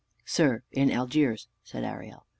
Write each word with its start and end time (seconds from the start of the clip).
"Sir, 0.25 0.63
in 0.71 0.89
Algiers," 0.89 1.47
said 1.63 1.83
Ariel. 1.83 2.25